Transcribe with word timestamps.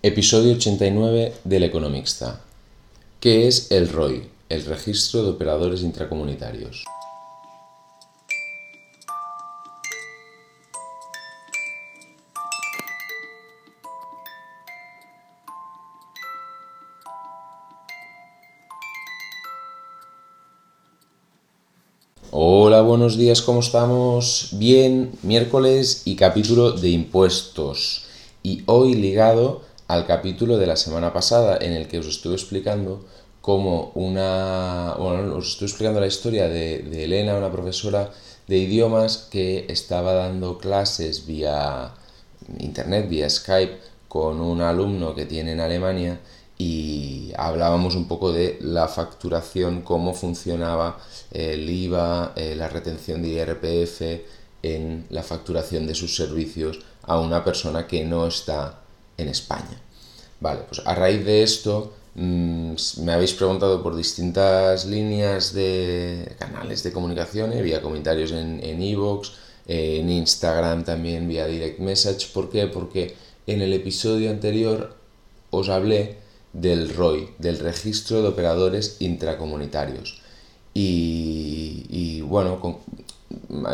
Episodio 0.00 0.52
89 0.52 1.34
del 1.42 1.64
Economista. 1.64 2.40
¿Qué 3.18 3.48
es 3.48 3.72
el 3.72 3.88
ROI, 3.88 4.30
el 4.48 4.64
Registro 4.64 5.24
de 5.24 5.30
Operadores 5.30 5.82
Intracomunitarios? 5.82 6.84
Hola, 22.30 22.82
buenos 22.82 23.18
días, 23.18 23.42
¿cómo 23.42 23.58
estamos? 23.58 24.50
Bien, 24.52 25.10
miércoles 25.24 26.02
y 26.04 26.14
capítulo 26.14 26.70
de 26.70 26.90
impuestos. 26.90 28.04
Y 28.44 28.62
hoy 28.66 28.94
ligado 28.94 29.66
al 29.88 30.06
capítulo 30.06 30.58
de 30.58 30.66
la 30.66 30.76
semana 30.76 31.12
pasada 31.12 31.58
en 31.60 31.72
el 31.72 31.88
que 31.88 31.98
os 31.98 32.06
estuve 32.06 32.34
explicando 32.34 33.04
cómo 33.40 33.92
una... 33.94 34.94
Bueno, 34.98 35.36
os 35.36 35.48
estuve 35.48 35.68
explicando 35.68 36.00
la 36.00 36.06
historia 36.06 36.48
de, 36.48 36.80
de 36.82 37.04
Elena, 37.04 37.36
una 37.36 37.50
profesora 37.50 38.10
de 38.46 38.58
idiomas 38.58 39.28
que 39.30 39.66
estaba 39.68 40.12
dando 40.12 40.58
clases 40.58 41.26
vía 41.26 41.94
internet, 42.58 43.08
vía 43.08 43.28
Skype, 43.28 43.78
con 44.08 44.40
un 44.40 44.60
alumno 44.60 45.14
que 45.14 45.26
tiene 45.26 45.52
en 45.52 45.60
Alemania 45.60 46.20
y 46.56 47.32
hablábamos 47.36 47.94
un 47.94 48.08
poco 48.08 48.32
de 48.32 48.58
la 48.60 48.88
facturación, 48.88 49.82
cómo 49.82 50.12
funcionaba 50.12 50.98
el 51.30 51.68
IVA, 51.68 52.32
eh, 52.36 52.54
la 52.56 52.68
retención 52.68 53.22
de 53.22 53.28
IRPF 53.28 54.02
en 54.62 55.06
la 55.10 55.22
facturación 55.22 55.86
de 55.86 55.94
sus 55.94 56.16
servicios 56.16 56.80
a 57.02 57.20
una 57.20 57.44
persona 57.44 57.86
que 57.86 58.04
no 58.04 58.26
está 58.26 58.80
en 59.18 59.28
España. 59.28 59.78
Vale, 60.40 60.60
pues 60.68 60.80
a 60.86 60.94
raíz 60.94 61.24
de 61.24 61.42
esto 61.42 61.92
mm, 62.14 62.72
me 63.02 63.12
habéis 63.12 63.34
preguntado 63.34 63.82
por 63.82 63.94
distintas 63.96 64.86
líneas 64.86 65.52
de 65.52 66.34
canales 66.38 66.82
de 66.82 66.92
comunicación, 66.92 67.52
eh, 67.52 67.60
vía 67.60 67.82
comentarios 67.82 68.32
en 68.32 68.82
Evox, 68.82 69.32
en, 69.66 70.08
en 70.08 70.10
Instagram 70.10 70.84
también, 70.84 71.28
vía 71.28 71.46
direct 71.46 71.80
message. 71.80 72.28
¿Por 72.32 72.48
qué? 72.48 72.66
Porque 72.66 73.14
en 73.46 73.60
el 73.60 73.72
episodio 73.72 74.30
anterior 74.30 74.96
os 75.50 75.68
hablé 75.68 76.16
del 76.52 76.94
ROI, 76.94 77.30
del 77.38 77.58
Registro 77.58 78.22
de 78.22 78.28
Operadores 78.28 78.96
Intracomunitarios. 79.00 80.20
Y, 80.74 82.20
bueno, 82.22 82.80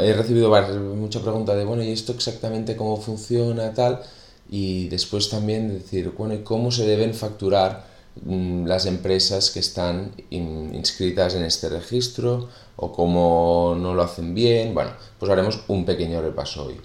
he 0.01 0.12
recibido 0.14 0.51
mucha 0.97 1.20
pregunta 1.20 1.55
de, 1.55 1.64
bueno, 1.64 1.83
¿y 1.83 1.91
esto 1.91 2.12
exactamente 2.12 2.77
cómo 2.77 2.97
funciona, 2.97 3.75
tal? 3.75 4.01
Y 4.50 4.89
después 4.89 5.31
también 5.31 5.69
decir, 5.69 6.12
bueno, 6.17 6.34
¿y 6.34 6.42
cómo 6.42 6.70
se 6.70 6.87
deben 6.87 7.14
facturar 7.14 7.87
mm, 8.25 8.67
las 8.67 8.86
empresas 8.86 9.51
que 9.51 9.61
están 9.61 10.12
inscritas 10.31 11.34
en 11.34 11.45
este 11.45 11.69
registro? 11.69 12.48
¿O 12.77 12.92
cómo 12.92 13.77
no 13.79 13.95
lo 13.95 14.02
hacen 14.02 14.35
bien? 14.35 14.74
Bueno, 14.74 14.91
pues 15.18 15.30
haremos 15.30 15.61
un 15.68 15.85
pequeño 15.85 16.20
repaso 16.20 16.67
hoy. 16.67 16.80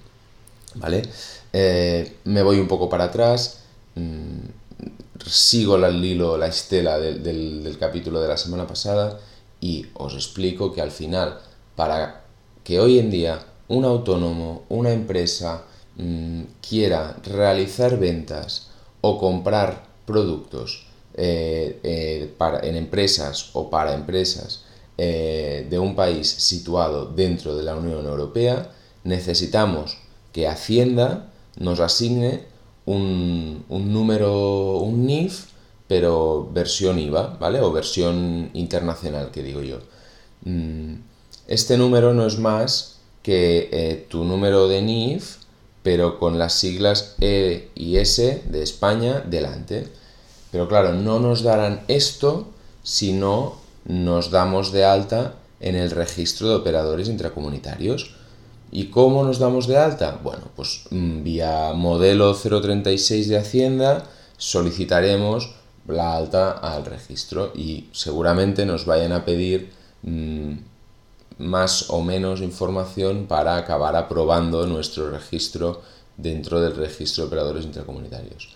¿Vale? 0.76 1.02
Eh, 1.52 2.18
me 2.26 2.44
voy 2.44 2.60
un 2.60 2.68
poco 2.68 2.90
para 2.90 3.06
atrás. 3.06 3.60
Mm, 3.96 4.40
sigo 5.26 5.76
el 5.76 6.04
hilo, 6.04 6.38
la 6.38 6.48
estela 6.48 7.00
del, 7.00 7.78
capítulo 7.80 8.22
de 8.22 8.28
la 8.28 8.38
semana 8.38 8.68
pasada 8.68 9.20
y 9.60 9.88
os 9.96 10.14
explico 10.14 10.72
que 10.72 10.82
al 10.82 10.92
final, 10.92 11.40
para 11.76 12.24
que 12.64 12.80
hoy 12.80 13.00
en 13.00 13.12
día 13.12 13.40
un 13.68 13.86
autónomo, 13.86 14.64
una 14.70 14.92
empresa 14.92 15.64
mm, 16.00 16.42
quiera 16.68 17.18
realizar 17.24 18.00
ventas 18.00 18.70
o 19.02 19.20
comprar 19.20 19.84
productos 20.06 20.90
eh, 21.22 21.80
eh, 21.84 22.34
para, 22.38 22.66
en 22.66 22.76
empresas 22.76 23.50
o 23.54 23.70
para 23.70 23.94
empresas 23.94 24.64
eh, 24.98 25.68
de 25.70 25.78
un 25.78 25.96
país 25.96 26.28
situado 26.28 27.08
dentro 27.08 27.58
de 27.58 27.64
la 27.64 27.76
Unión 27.76 28.06
Europea, 28.06 28.72
necesitamos 29.04 29.98
que 30.32 30.48
Hacienda 30.48 31.30
nos 31.58 31.80
asigne 31.80 32.46
un, 32.86 33.66
número, 33.70 34.78
un 34.78 35.06
NIF, 35.06 35.48
pero 35.88 36.50
versión 36.54 37.00
IVA, 37.00 37.38
¿vale? 37.40 37.60
O 37.62 37.72
versión 37.72 38.50
internacional, 38.54 39.32
que 39.32 39.44
digo 39.44 39.62
yo. 39.62 39.80
Mm, 40.46 40.96
este 41.48 41.78
número 41.78 42.14
no 42.14 42.26
es 42.26 42.40
más 42.40 43.00
que 43.24 44.06
tu 44.10 44.24
número 44.24 44.68
de 44.68 44.82
NIF, 44.82 45.39
pero 45.84 46.20
con 46.20 46.38
las 46.38 46.54
siglas 46.54 47.16
E 47.22 47.70
y 47.76 47.98
S 47.98 48.44
de 48.46 48.64
España 48.64 49.24
delante. 49.26 49.88
Pero 50.52 50.68
claro, 50.68 50.94
no 50.94 51.20
nos 51.20 51.44
darán 51.44 51.82
esto 51.88 52.48
si 52.84 53.14
no 53.14 53.56
nos 53.86 54.32
damos 54.32 54.72
de 54.72 54.86
alta 54.86 55.36
en 55.60 55.76
el 55.76 55.92
registro 55.92 56.50
de 56.50 56.56
operadores 56.56 57.08
intracomunitarios. 57.08 58.16
¿Y 58.72 58.86
cómo 58.86 59.24
nos 59.24 59.40
damos 59.40 59.68
de 59.68 59.78
alta? 59.78 60.20
Bueno, 60.24 60.44
pues 60.56 60.84
mm, 60.92 61.24
vía 61.24 61.74
modelo 61.74 62.36
036 62.36 63.28
de 63.28 63.38
Hacienda 63.38 64.06
solicitaremos 64.38 65.56
la 65.88 66.16
alta 66.16 66.52
al 66.52 66.86
registro 66.86 67.52
y 67.56 67.90
seguramente 67.92 68.66
nos 68.66 68.86
vayan 68.86 69.12
a 69.12 69.26
pedir 69.26 69.72
mm, 70.04 70.54
más 71.40 71.90
o 71.90 72.02
menos 72.02 72.42
información 72.42 73.26
para 73.26 73.56
acabar 73.56 73.96
aprobando 73.96 74.68
nuestro 74.68 75.10
registro 75.10 75.82
dentro 76.18 76.60
del 76.62 76.76
registro 76.76 77.24
de 77.24 77.28
operadores 77.28 77.66
intracomunitarios. 77.66 78.50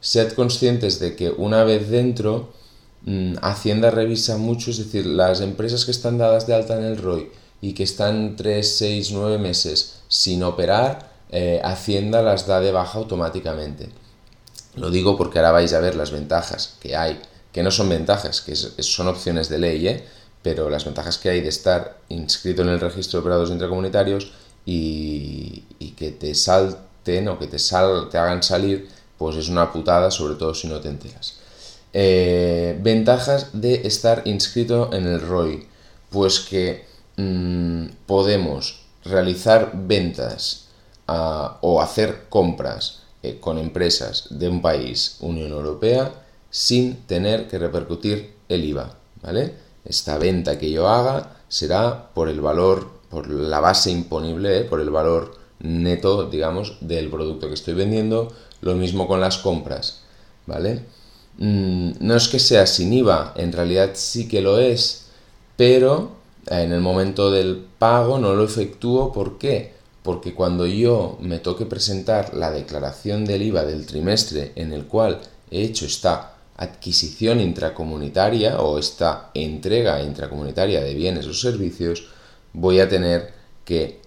Sed 0.00 0.32
conscientes 0.32 0.98
de 0.98 1.14
que 1.16 1.30
una 1.30 1.64
vez 1.64 1.88
dentro, 1.88 2.52
mm, 3.02 3.36
Hacienda 3.40 3.90
revisa 3.90 4.36
mucho, 4.36 4.72
es 4.72 4.78
decir, 4.78 5.06
las 5.06 5.40
empresas 5.40 5.84
que 5.84 5.92
están 5.92 6.18
dadas 6.18 6.46
de 6.46 6.54
alta 6.54 6.76
en 6.76 6.84
el 6.84 6.98
ROI 6.98 7.30
y 7.62 7.72
que 7.72 7.84
están 7.84 8.34
3, 8.36 8.76
6, 8.76 9.12
9 9.12 9.38
meses 9.38 10.00
sin 10.08 10.42
operar, 10.42 11.14
eh, 11.30 11.60
Hacienda 11.64 12.20
las 12.20 12.46
da 12.46 12.60
de 12.60 12.72
baja 12.72 12.98
automáticamente. 12.98 13.88
Lo 14.74 14.90
digo 14.90 15.16
porque 15.16 15.38
ahora 15.38 15.52
vais 15.52 15.72
a 15.72 15.80
ver 15.80 15.94
las 15.94 16.10
ventajas 16.10 16.76
que 16.80 16.96
hay, 16.96 17.20
que 17.52 17.62
no 17.62 17.70
son 17.70 17.88
ventajas, 17.88 18.40
que 18.40 18.56
son 18.56 19.06
opciones 19.06 19.48
de 19.48 19.58
ley, 19.58 19.86
¿eh? 19.86 20.04
Pero 20.44 20.70
las 20.70 20.84
ventajas 20.84 21.18
que 21.18 21.30
hay 21.30 21.40
de 21.40 21.48
estar 21.48 21.98
inscrito 22.08 22.62
en 22.62 22.68
el 22.68 22.78
registro 22.78 23.18
de 23.18 23.22
operados 23.22 23.50
intracomunitarios 23.50 24.32
y, 24.64 25.64
que 25.96 26.12
te 26.12 26.34
salten 26.34 27.28
o 27.28 27.38
que 27.38 27.48
te, 27.48 27.58
sal, 27.58 28.08
te 28.10 28.18
hagan 28.18 28.42
salir, 28.42 28.88
pues 29.18 29.36
es 29.36 29.48
una 29.48 29.72
putada, 29.72 30.12
sobre 30.12 30.36
todo 30.36 30.54
si 30.54 30.68
no 30.68 30.80
te 30.80 30.88
enteras. 30.88 31.38
Eh, 31.92 32.78
ventajas 32.80 33.50
de 33.52 33.86
estar 33.86 34.22
inscrito 34.24 34.90
en 34.92 35.06
el 35.06 35.20
ROI, 35.20 35.66
pues 36.10 36.40
que 36.40 36.84
Mm, 37.16 37.86
podemos 38.06 38.80
realizar 39.04 39.70
ventas 39.74 40.66
ah, 41.06 41.58
o 41.60 41.80
hacer 41.80 42.24
compras 42.28 43.02
eh, 43.22 43.38
con 43.38 43.58
empresas 43.58 44.26
de 44.30 44.48
un 44.48 44.60
país 44.60 45.18
Unión 45.20 45.52
Europea 45.52 46.12
sin 46.50 46.96
tener 47.06 47.46
que 47.46 47.58
repercutir 47.58 48.34
el 48.48 48.64
IVA, 48.64 48.94
¿vale? 49.22 49.54
Esta 49.84 50.18
venta 50.18 50.58
que 50.58 50.70
yo 50.70 50.88
haga 50.88 51.36
será 51.48 52.10
por 52.14 52.28
el 52.28 52.40
valor, 52.40 52.88
por 53.10 53.28
la 53.28 53.60
base 53.60 53.90
imponible, 53.90 54.60
¿eh? 54.60 54.64
por 54.64 54.80
el 54.80 54.90
valor 54.90 55.36
neto, 55.60 56.28
digamos, 56.28 56.78
del 56.80 57.10
producto 57.10 57.48
que 57.48 57.54
estoy 57.54 57.74
vendiendo. 57.74 58.32
Lo 58.60 58.74
mismo 58.74 59.06
con 59.06 59.20
las 59.20 59.38
compras, 59.38 60.00
¿vale? 60.46 60.84
Mm, 61.38 61.92
no 62.00 62.16
es 62.16 62.28
que 62.28 62.38
sea 62.38 62.66
sin 62.66 62.92
IVA, 62.92 63.34
en 63.36 63.52
realidad 63.52 63.90
sí 63.94 64.28
que 64.28 64.40
lo 64.40 64.58
es, 64.58 65.06
pero 65.56 66.12
en 66.46 66.72
el 66.72 66.80
momento 66.80 67.30
del 67.30 67.64
pago 67.78 68.18
no 68.18 68.34
lo 68.34 68.44
efectúo. 68.44 69.12
¿Por 69.12 69.38
qué? 69.38 69.74
Porque 70.02 70.34
cuando 70.34 70.66
yo 70.66 71.18
me 71.20 71.38
toque 71.38 71.66
presentar 71.66 72.34
la 72.34 72.50
declaración 72.50 73.24
del 73.24 73.42
IVA 73.42 73.64
del 73.64 73.86
trimestre 73.86 74.52
en 74.56 74.72
el 74.72 74.86
cual 74.86 75.20
he 75.50 75.62
hecho 75.62 75.86
esta 75.86 76.33
adquisición 76.56 77.40
intracomunitaria 77.40 78.60
o 78.60 78.78
esta 78.78 79.30
entrega 79.34 80.02
intracomunitaria 80.02 80.82
de 80.82 80.94
bienes 80.94 81.26
o 81.26 81.34
servicios, 81.34 82.08
voy 82.52 82.80
a 82.80 82.88
tener 82.88 83.32
que 83.64 84.00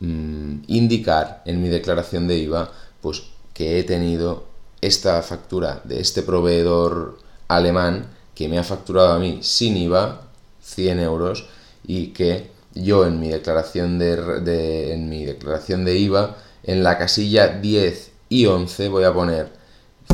mm, 0.00 0.64
indicar 0.68 1.42
en 1.44 1.62
mi 1.62 1.68
declaración 1.68 2.26
de 2.26 2.38
IVA 2.38 2.72
pues 3.00 3.22
que 3.52 3.78
he 3.78 3.84
tenido 3.84 4.44
esta 4.80 5.22
factura 5.22 5.80
de 5.84 6.00
este 6.00 6.22
proveedor 6.22 7.18
alemán 7.48 8.06
que 8.34 8.48
me 8.48 8.58
ha 8.58 8.64
facturado 8.64 9.12
a 9.12 9.18
mí 9.18 9.38
sin 9.42 9.76
IVA 9.76 10.22
100 10.62 11.00
euros 11.00 11.46
y 11.86 12.08
que 12.08 12.50
yo 12.74 13.06
en 13.06 13.20
mi 13.20 13.28
declaración 13.28 13.98
de, 13.98 14.92
en 14.92 15.08
mi 15.08 15.24
declaración 15.24 15.84
de 15.84 15.96
IVA 15.98 16.36
en 16.64 16.82
la 16.82 16.98
casilla 16.98 17.48
10 17.48 18.10
y 18.28 18.46
11 18.46 18.88
voy 18.88 19.04
a 19.04 19.12
poner 19.12 19.63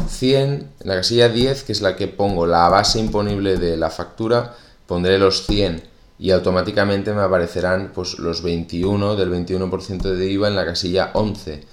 100 0.08 0.50
en 0.50 0.70
la 0.80 0.96
casilla 0.96 1.28
10 1.28 1.64
que 1.64 1.72
es 1.72 1.80
la 1.80 1.96
que 1.96 2.08
pongo 2.08 2.46
la 2.46 2.68
base 2.68 2.98
imponible 2.98 3.56
de 3.56 3.76
la 3.76 3.90
factura 3.90 4.56
pondré 4.86 5.18
los 5.18 5.46
100 5.46 5.82
y 6.18 6.32
automáticamente 6.32 7.12
me 7.12 7.22
aparecerán 7.22 7.92
pues 7.94 8.18
los 8.18 8.42
21 8.42 9.16
del 9.16 9.30
21% 9.30 10.02
de 10.02 10.30
IVA 10.30 10.48
en 10.48 10.56
la 10.56 10.66
casilla 10.66 11.10
11 11.14 11.64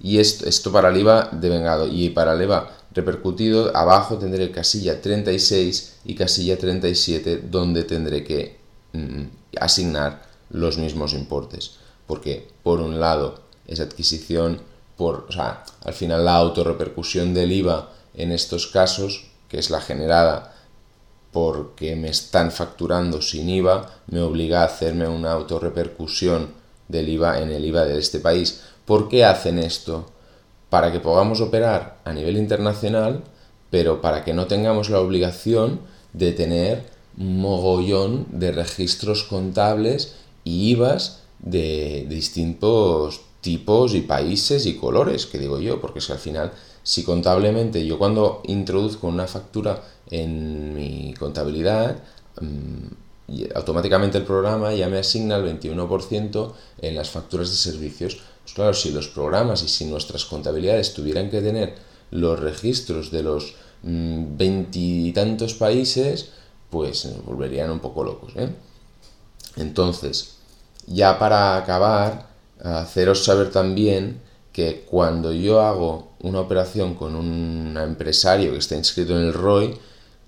y 0.00 0.18
esto, 0.18 0.46
esto 0.46 0.70
para 0.70 0.90
el 0.90 0.96
IVA 0.98 1.30
de 1.32 1.48
vengado 1.48 1.88
y 1.88 2.10
para 2.10 2.34
el 2.34 2.42
IVA 2.42 2.70
repercutido 2.96 3.76
abajo 3.76 4.16
tendré 4.16 4.50
casilla 4.50 5.00
36 5.00 5.98
y 6.06 6.14
casilla 6.14 6.58
37 6.58 7.44
donde 7.50 7.84
tendré 7.84 8.24
que 8.24 8.58
mm, 8.92 9.24
asignar 9.60 10.22
los 10.50 10.78
mismos 10.78 11.12
importes. 11.12 11.76
Porque 12.06 12.48
por 12.62 12.80
un 12.80 12.98
lado 12.98 13.42
es 13.66 13.80
adquisición 13.80 14.60
por 14.96 15.26
o 15.28 15.32
sea, 15.32 15.64
al 15.84 15.94
final 15.94 16.24
la 16.24 16.36
autorrepercusión 16.36 17.34
del 17.34 17.52
IVA 17.52 17.90
en 18.14 18.32
estos 18.32 18.66
casos 18.66 19.26
que 19.48 19.58
es 19.58 19.70
la 19.70 19.80
generada 19.80 20.54
porque 21.32 21.96
me 21.96 22.08
están 22.08 22.50
facturando 22.50 23.20
sin 23.20 23.48
IVA 23.48 23.90
me 24.08 24.20
obliga 24.20 24.62
a 24.62 24.66
hacerme 24.66 25.08
una 25.08 25.32
autorrepercusión 25.32 26.50
del 26.88 27.08
IVA 27.08 27.40
en 27.40 27.50
el 27.50 27.64
IVA 27.64 27.84
de 27.84 27.98
este 27.98 28.20
país 28.20 28.62
¿por 28.84 29.08
qué 29.08 29.24
hacen 29.24 29.58
esto? 29.58 30.06
para 30.70 30.92
que 30.92 31.00
podamos 31.00 31.40
operar 31.40 31.98
a 32.04 32.12
nivel 32.12 32.36
internacional, 32.36 33.22
pero 33.70 34.00
para 34.00 34.24
que 34.24 34.34
no 34.34 34.46
tengamos 34.46 34.90
la 34.90 35.00
obligación 35.00 35.80
de 36.12 36.32
tener 36.32 36.84
un 37.18 37.40
mogollón 37.40 38.26
de 38.30 38.52
registros 38.52 39.22
contables 39.24 40.16
y 40.44 40.70
IVAs 40.70 41.22
de, 41.38 42.06
distintos 42.08 43.22
tipos 43.46 43.94
y 43.94 44.00
países 44.00 44.66
y 44.66 44.74
colores, 44.74 45.26
que 45.26 45.38
digo 45.38 45.60
yo, 45.60 45.80
porque 45.80 46.00
es 46.00 46.06
que 46.08 46.14
al 46.14 46.18
final, 46.18 46.52
si 46.82 47.04
contablemente 47.04 47.86
yo 47.86 47.96
cuando 47.96 48.42
introduzco 48.44 49.06
una 49.06 49.28
factura 49.28 49.84
en 50.10 50.74
mi 50.74 51.14
contabilidad, 51.14 52.02
mm, 52.40 53.46
automáticamente 53.54 54.18
el 54.18 54.24
programa 54.24 54.74
ya 54.74 54.88
me 54.88 54.98
asigna 54.98 55.36
el 55.36 55.44
21% 55.44 56.54
en 56.82 56.96
las 56.96 57.10
facturas 57.10 57.50
de 57.50 57.56
servicios 57.56 58.18
pues 58.46 58.54
claro, 58.54 58.74
si 58.74 58.92
los 58.92 59.08
programas 59.08 59.64
y 59.64 59.68
si 59.68 59.86
nuestras 59.86 60.24
contabilidades 60.24 60.94
tuvieran 60.94 61.30
que 61.30 61.42
tener 61.42 61.74
los 62.12 62.38
registros 62.38 63.10
de 63.10 63.24
los 63.24 63.54
mm, 63.82 64.36
veintitantos 64.36 65.54
países, 65.54 66.30
pues 66.70 67.08
volverían 67.24 67.72
un 67.72 67.80
poco 67.80 68.04
locos. 68.04 68.34
¿eh? 68.36 68.48
Entonces, 69.56 70.36
ya 70.86 71.18
para 71.18 71.56
acabar, 71.56 72.28
haceros 72.62 73.24
saber 73.24 73.50
también 73.50 74.20
que 74.52 74.84
cuando 74.88 75.32
yo 75.32 75.60
hago 75.60 76.12
una 76.20 76.40
operación 76.40 76.94
con 76.94 77.14
un 77.14 77.76
empresario 77.76 78.52
que 78.52 78.58
está 78.58 78.74
inscrito 78.74 79.16
en 79.16 79.26
el 79.26 79.34
ROI, 79.34 79.76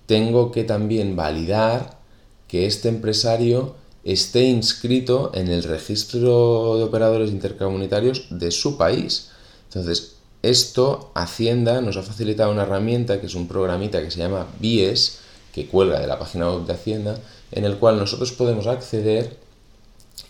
tengo 0.05 0.51
que 0.51 0.63
también 0.63 1.15
validar 1.15 1.99
que 2.47 2.65
este 2.65 2.89
empresario 2.89 3.75
esté 4.03 4.43
inscrito 4.43 5.31
en 5.33 5.49
el 5.49 5.63
registro 5.63 6.77
de 6.77 6.83
operadores 6.83 7.31
intercomunitarios 7.31 8.27
de 8.29 8.51
su 8.51 8.77
país. 8.77 9.29
Entonces, 9.65 10.15
esto 10.41 11.11
Hacienda 11.15 11.81
nos 11.81 11.97
ha 11.97 12.03
facilitado 12.03 12.51
una 12.51 12.63
herramienta 12.63 13.19
que 13.19 13.27
es 13.27 13.35
un 13.35 13.47
programita 13.47 14.01
que 14.01 14.11
se 14.11 14.19
llama 14.19 14.47
BIES, 14.59 15.19
que 15.53 15.67
cuelga 15.67 15.99
de 15.99 16.07
la 16.07 16.17
página 16.17 16.49
web 16.49 16.65
de 16.65 16.73
Hacienda, 16.73 17.19
en 17.51 17.65
el 17.65 17.77
cual 17.77 17.97
nosotros 17.97 18.31
podemos 18.31 18.67
acceder 18.67 19.37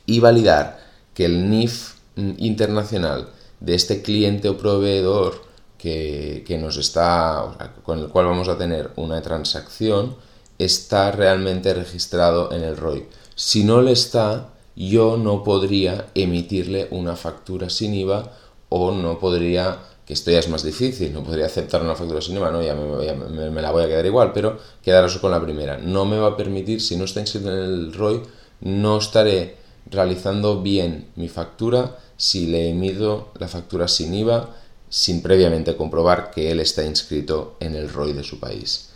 y 0.06 0.20
validar 0.20 0.89
que 1.20 1.26
el 1.26 1.50
NIF 1.50 1.96
internacional 2.38 3.28
de 3.60 3.76
este 3.76 4.02
cliente 4.02 4.48
o 4.48 4.56
proveedor 4.56 5.44
que, 5.78 6.46
que 6.48 6.58
nos 6.58 6.78
está, 6.78 7.76
con 7.84 8.00
el 8.00 8.08
cual 8.08 8.28
vamos 8.28 8.48
a 8.48 8.58
tener 8.58 8.92
una 8.96 9.22
transacción, 9.22 10.16
está 10.60 11.12
realmente 11.12 11.74
registrado 11.74 12.54
en 12.54 12.64
el 12.64 12.78
ROI. 12.78 13.06
Si 13.36 13.66
no 13.66 13.82
le 13.82 13.92
está, 13.92 14.54
yo 14.78 15.18
no 15.18 15.44
podría 15.44 16.06
emitirle 16.16 16.88
una 16.90 17.18
factura 17.18 17.70
sin 17.70 17.96
IVA 17.96 18.32
o 18.70 18.94
no 18.94 19.20
podría, 19.20 19.78
que 20.06 20.14
esto 20.14 20.32
ya 20.32 20.40
es 20.40 20.48
más 20.48 20.64
difícil, 20.64 21.12
no 21.12 21.26
podría 21.26 21.48
aceptar 21.48 21.82
una 21.82 21.96
factura 21.96 22.22
sin 22.22 22.38
IVA, 22.38 22.50
no, 22.50 22.64
ya 22.64 22.76
me, 22.76 23.62
la 23.62 23.72
voy 23.72 23.84
a 23.84 23.88
quedar 23.90 24.06
igual, 24.06 24.32
pero 24.32 24.58
quedaros 24.82 25.18
con 25.18 25.32
la 25.32 25.42
primera. 25.42 25.80
No 25.80 26.06
me 26.06 26.18
va 26.18 26.30
a 26.30 26.38
permitir, 26.38 26.80
si 26.80 26.96
no 26.96 27.04
está 27.04 27.20
inscrito 27.20 27.52
en 27.52 27.58
el 27.58 27.94
ROI, 27.94 28.22
no 28.62 29.00
estaré 29.00 29.59
realizando 29.92 30.62
bien 30.62 31.08
mi 31.16 31.30
factura 31.30 31.98
si 32.18 32.48
le 32.48 32.70
emito 32.70 33.32
la 33.40 33.48
factura 33.48 33.88
sin 33.88 34.14
IVA 34.14 34.56
sin 34.90 35.22
previamente 35.22 35.76
comprobar 35.76 36.32
que 36.32 36.52
él 36.52 36.60
está 36.60 36.84
inscrito 36.84 37.56
en 37.60 37.76
el 37.76 37.90
ROI 37.90 38.14
de 38.14 38.24
su 38.24 38.40
país. 38.40 38.90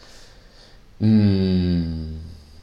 Mm. 1.00 2.16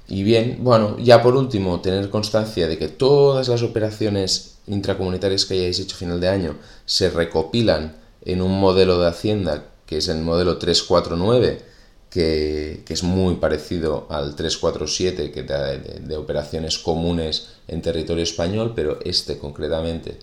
Y 0.08 0.24
bien, 0.24 0.58
bueno, 0.60 0.98
ya 0.98 1.22
por 1.22 1.36
último, 1.36 1.80
tener 1.80 2.10
constancia 2.10 2.66
de 2.66 2.76
que 2.76 2.88
todas 2.88 3.48
las 3.48 3.62
operaciones 3.62 4.56
intracomunitarias 4.66 5.44
que 5.44 5.54
hayáis 5.54 5.78
hecho 5.78 5.94
a 5.94 5.98
final 5.98 6.20
de 6.20 6.28
año 6.28 6.56
se 6.84 7.10
recopilan 7.10 7.96
en 8.24 8.42
un 8.42 8.58
modelo 8.58 9.00
de 9.00 9.08
Hacienda 9.08 9.70
que 9.90 9.96
es 9.98 10.06
el 10.06 10.18
modelo 10.22 10.56
349, 10.56 11.62
que, 12.10 12.82
es 12.88 13.02
muy 13.02 13.36
parecido 13.36 14.06
al 14.10 14.34
347 14.34 15.30
que 15.30 15.42
de, 15.44 16.00
de 16.00 16.16
operaciones 16.16 16.78
comunes 16.78 17.50
en 17.68 17.80
territorio 17.80 18.24
español, 18.24 18.72
pero 18.74 18.98
este 19.04 19.38
concretamente 19.38 20.18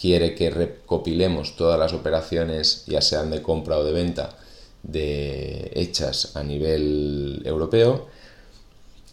quiere 0.00 0.34
que 0.34 0.50
recopilemos 0.50 1.56
todas 1.56 1.78
las 1.78 1.92
operaciones, 1.92 2.84
ya 2.86 3.02
sean 3.02 3.30
de 3.30 3.42
compra 3.42 3.78
o 3.78 3.84
de 3.84 3.92
venta, 3.92 4.36
de, 4.82 5.70
hechas 5.74 6.36
a 6.36 6.42
nivel 6.42 7.42
europeo. 7.44 8.08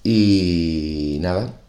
Y 0.04 1.18
nada, 1.20 1.60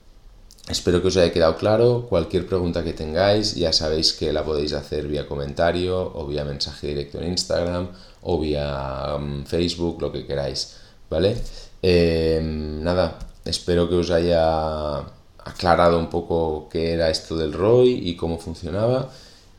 espero 0.69 1.01
que 1.01 1.09
os 1.09 1.17
haya 1.17 1.33
quedado 1.33 1.57
claro. 1.57 2.07
Cualquier 2.09 2.47
pregunta 2.47 2.85
que 2.85 2.93
tengáis, 2.93 3.55
ya 3.55 3.73
sabéis 3.73 4.13
que 4.13 4.33
la 4.33 4.45
podéis 4.45 4.73
hacer 4.73 5.07
vía 5.09 5.27
comentario 5.27 6.13
o 6.15 6.27
vía 6.27 6.45
mensaje 6.45 6.89
directo 6.89 7.19
en 7.21 7.29
Instagram 7.29 7.89
o 8.23 8.39
vía 8.39 9.17
mm, 9.19 9.45
Facebook, 9.45 10.01
lo 10.01 10.13
que 10.13 10.27
queráis, 10.27 10.77
¿vale? 11.11 11.37
Em, 11.83 12.83
nada, 12.83 13.19
espero 13.45 13.89
que 13.89 13.97
os 13.97 14.11
haya 14.11 14.99
aclarado 15.45 15.99
un 15.99 16.11
poco 16.11 16.69
qué 16.71 16.93
era 16.93 17.11
esto 17.11 17.37
del 17.37 17.53
ROI 17.53 18.09
y 18.11 18.17
cómo 18.17 18.39
funcionaba. 18.39 19.11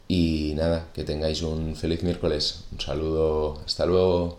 Y 0.07 0.53
nada, 0.57 0.87
que 0.93 1.03
tengáis 1.03 1.41
un 1.43 1.75
feliz 1.75 2.01
miércoles. 2.03 2.65
Un 2.71 2.79
saludo, 2.81 3.61
hasta 3.65 3.85
luego. 3.85 4.19